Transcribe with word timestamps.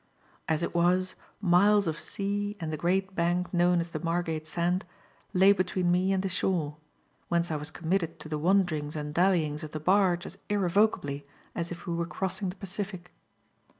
As 0.49 0.63
it 0.63 0.73
was 0.73 1.13
miles 1.41 1.85
of 1.85 1.99
sea 1.99 2.57
and 2.59 2.73
the 2.73 2.75
great 2.75 3.13
bank 3.13 3.53
known 3.53 3.79
as 3.79 3.91
the 3.91 3.99
Margate 3.99 4.47
Sand, 4.47 4.83
lay 5.31 5.51
between 5.51 5.91
me 5.91 6.11
and 6.11 6.23
the 6.23 6.27
shore; 6.27 6.77
whence 7.27 7.51
I 7.51 7.55
was 7.55 7.69
committed 7.69 8.19
to 8.21 8.27
the 8.27 8.39
wanderings 8.39 8.95
and 8.95 9.13
dallyings 9.13 9.63
of 9.63 9.73
the 9.73 9.79
barge 9.79 10.25
as 10.25 10.39
irrevocably 10.49 11.27
as 11.53 11.71
if 11.71 11.85
we 11.85 11.93
were 11.93 12.07
crossing 12.07 12.49
the 12.49 12.55
Pacific. 12.55 13.11